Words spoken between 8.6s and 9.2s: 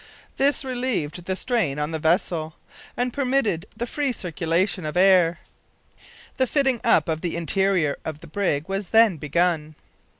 was then